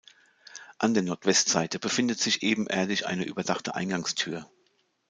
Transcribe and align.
An 0.79 0.95
der 0.95 1.03
Nordwestseite 1.03 1.77
befindet 1.77 2.19
sich 2.19 2.41
ebenerdig 2.41 3.05
eine 3.05 3.23
überdachte 3.23 3.75
Eingangstür. 3.75 4.49